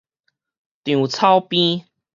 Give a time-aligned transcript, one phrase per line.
[0.83, 1.85] 稻草編